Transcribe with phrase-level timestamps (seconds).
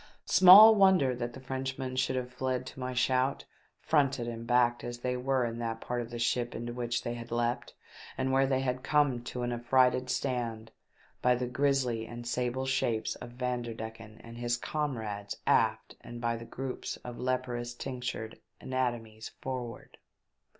[0.25, 3.45] Small wonder that the Frenchmen should have fled to my shout,
[3.79, 7.13] fronted and backed as they were in that part of the ship into which they
[7.13, 7.75] had leapt,
[8.17, 10.71] and where they had come to an affrighted stand,
[11.21, 16.45] by the grisly and sable shapes of Vanderdecken and his comrades aft, and by the
[16.45, 19.99] groups of leprous tinctured anatomies forward.